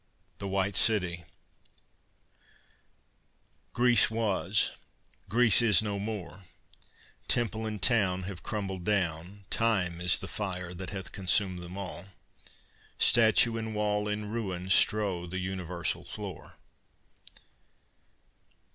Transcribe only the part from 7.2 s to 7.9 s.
Temple and